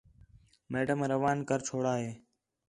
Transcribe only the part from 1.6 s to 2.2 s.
چھوڑا ہے